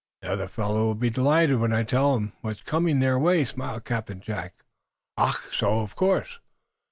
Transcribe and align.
"The 0.23 0.31
other 0.31 0.47
fellows 0.47 0.77
will 0.85 0.95
be 0.95 1.11
delighted 1.11 1.59
when 1.59 1.71
I 1.71 1.83
tell 1.83 2.15
'em 2.15 2.33
what's 2.41 2.63
coming 2.63 2.99
their 3.01 3.19
way," 3.19 3.45
smiled 3.45 3.85
Captain 3.85 4.19
Jack. 4.19 4.63
"Ach! 5.15 5.35
So? 5.55 5.81
Of 5.81 5.95
course." 5.95 6.39